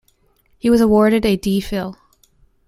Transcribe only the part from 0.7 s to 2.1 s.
was awarded a D. Phil.